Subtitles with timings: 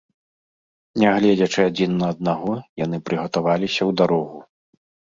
[1.01, 2.51] Не гледзячы адзін на аднаго,
[2.87, 4.47] яны прыгатаваліся ў дарогу.